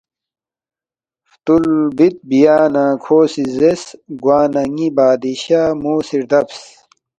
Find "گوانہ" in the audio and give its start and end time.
4.23-4.63